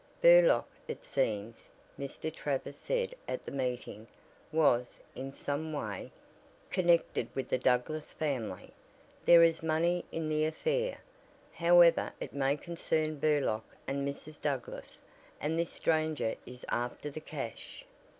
"Burlock, 0.19 0.67
it 0.87 1.03
seems," 1.05 1.69
Mr. 1.99 2.33
Travers 2.33 2.75
said 2.75 3.13
at 3.27 3.45
the 3.45 3.51
meeting, 3.51 4.07
"was, 4.51 4.99
in 5.13 5.31
some 5.31 5.71
way, 5.73 6.11
connected 6.71 7.27
with 7.35 7.49
the 7.49 7.59
Douglass 7.59 8.11
family. 8.11 8.71
There 9.27 9.43
is 9.43 9.61
money 9.61 10.03
in 10.11 10.27
the 10.27 10.45
affair, 10.45 11.01
however 11.53 12.13
it 12.19 12.33
may 12.33 12.57
concern 12.57 13.19
Burlock 13.19 13.75
and 13.85 14.07
Mrs. 14.07 14.41
Douglass, 14.41 15.03
and 15.39 15.59
this 15.59 15.71
stranger 15.71 16.35
is 16.47 16.65
after 16.71 17.11
the 17.11 17.21
cash." 17.21 17.85